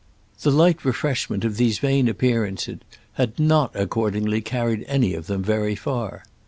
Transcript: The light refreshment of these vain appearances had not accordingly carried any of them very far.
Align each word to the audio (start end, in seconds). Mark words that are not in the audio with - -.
The 0.41 0.49
light 0.49 0.83
refreshment 0.83 1.45
of 1.45 1.57
these 1.57 1.77
vain 1.77 2.07
appearances 2.07 2.79
had 3.21 3.37
not 3.37 3.69
accordingly 3.75 4.41
carried 4.41 4.83
any 4.87 5.13
of 5.13 5.27
them 5.27 5.43
very 5.43 5.75
far. 5.75 6.23